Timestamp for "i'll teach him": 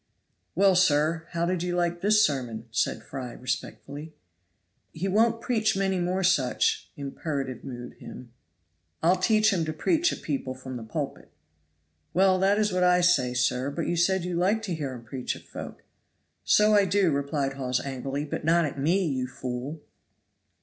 9.03-9.63